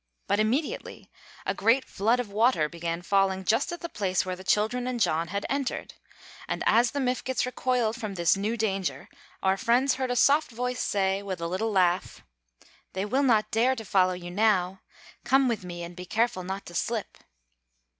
But 0.25 0.39
immediately 0.39 1.11
a 1.45 1.53
great 1.53 1.85
flood 1.85 2.19
of 2.19 2.31
water 2.31 2.67
began 2.67 3.03
falling 3.03 3.45
just 3.45 3.71
at 3.71 3.81
the 3.81 3.87
place 3.87 4.25
where 4.25 4.35
the 4.35 4.43
children 4.43 4.87
and 4.87 4.99
John 4.99 5.27
had 5.27 5.45
entered, 5.47 5.93
and 6.47 6.63
as 6.65 6.89
the 6.89 6.99
Mifkets 6.99 7.45
recoiled 7.45 7.95
from 7.97 8.15
this 8.15 8.35
new 8.35 8.57
danger 8.57 9.07
our 9.43 9.57
friends 9.57 9.93
heard 10.01 10.09
a 10.09 10.15
soft 10.15 10.49
voice 10.49 10.81
say, 10.81 11.21
with 11.21 11.39
a 11.39 11.45
little 11.47 11.71
laugh: 11.71 12.23
"They 12.93 13.05
will 13.05 13.21
not 13.21 13.51
dare 13.51 13.75
to 13.75 13.85
follow 13.85 14.13
you 14.13 14.31
now. 14.31 14.81
Come 15.23 15.47
with 15.47 15.63
me, 15.63 15.83
and 15.83 15.95
be 15.95 16.05
careful 16.07 16.41
not 16.43 16.65
to 16.65 16.73
slip." 16.73 17.19